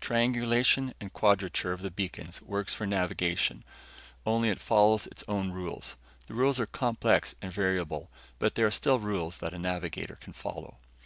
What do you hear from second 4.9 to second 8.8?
its own rules. The rules are complex and variable, but they are